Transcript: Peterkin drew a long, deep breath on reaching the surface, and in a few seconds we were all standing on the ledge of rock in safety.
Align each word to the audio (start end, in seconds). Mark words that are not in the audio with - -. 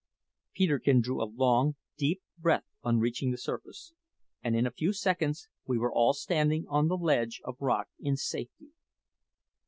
Peterkin 0.55 0.99
drew 0.99 1.21
a 1.21 1.29
long, 1.31 1.75
deep 1.95 2.23
breath 2.39 2.63
on 2.81 2.97
reaching 2.97 3.29
the 3.29 3.37
surface, 3.37 3.93
and 4.41 4.55
in 4.55 4.65
a 4.65 4.71
few 4.71 4.93
seconds 4.93 5.47
we 5.67 5.77
were 5.77 5.93
all 5.93 6.13
standing 6.13 6.65
on 6.69 6.87
the 6.87 6.97
ledge 6.97 7.39
of 7.45 7.55
rock 7.61 7.87
in 7.99 8.17
safety. 8.17 8.71